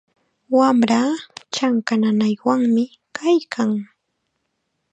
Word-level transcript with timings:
Wamraa 0.57 1.11
chanka 1.55 1.93
nanaywanmi 2.01 2.83
kaykan. 3.15 3.71